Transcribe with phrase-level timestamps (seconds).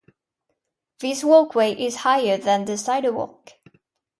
[0.99, 3.51] This walkway is higher than the sidewalk.